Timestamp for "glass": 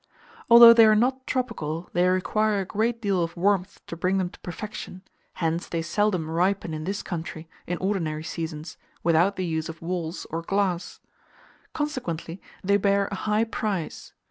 10.41-11.01